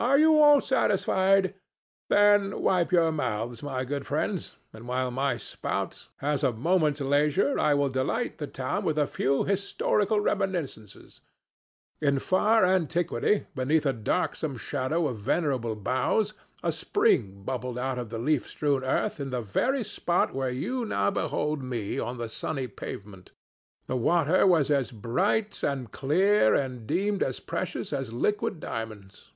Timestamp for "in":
12.00-12.18, 19.20-19.30